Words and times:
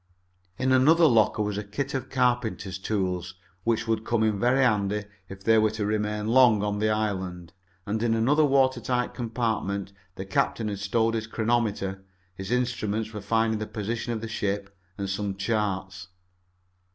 In 0.57 0.71
another 0.71 1.05
locker 1.05 1.43
was 1.43 1.59
a 1.59 1.63
kit 1.63 1.93
of 1.93 2.09
carpenter's 2.09 2.79
tools, 2.79 3.35
which 3.63 3.87
would 3.87 4.03
come 4.03 4.23
in 4.23 4.39
very 4.39 4.63
handy 4.63 5.03
if 5.29 5.43
they 5.43 5.59
were 5.59 5.69
to 5.69 5.85
remain 5.85 6.25
long 6.25 6.63
on 6.63 6.79
the 6.79 6.89
island, 6.89 7.53
and 7.85 8.01
in 8.01 8.15
another 8.15 8.43
water 8.43 8.79
tight 8.81 9.13
compartment 9.13 9.93
the 10.15 10.25
captain 10.25 10.69
had 10.69 10.79
stowed 10.79 11.13
his 11.13 11.27
chronometer, 11.27 12.03
his 12.33 12.49
instruments 12.49 13.09
for 13.09 13.21
finding 13.21 13.59
the 13.59 13.67
position 13.67 14.11
of 14.11 14.21
the 14.21 14.27
ship, 14.27 14.75
and 14.97 15.07
some 15.07 15.35
charts. 15.35 16.07